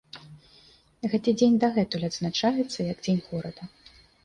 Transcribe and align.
Гэты 1.11 1.29
дзень 1.41 1.59
дагэтуль 1.65 2.07
адзначаецца 2.09 2.79
як 2.91 2.97
дзень 3.07 3.23
горада. 3.31 3.63